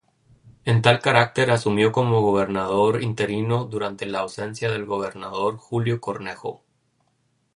[0.65, 6.63] En tal carácter, asumió como gobernador interino durante la ausencia del gobernador Julio Cornejo.